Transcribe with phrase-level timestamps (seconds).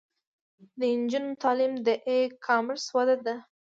[0.79, 3.35] د نجونو تعلیم د ای کامرس وده ده.